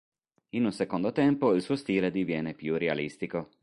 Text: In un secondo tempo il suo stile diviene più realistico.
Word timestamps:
In 0.55 0.65
un 0.65 0.71
secondo 0.71 1.11
tempo 1.11 1.53
il 1.53 1.61
suo 1.61 1.75
stile 1.75 2.09
diviene 2.09 2.55
più 2.55 2.75
realistico. 2.75 3.49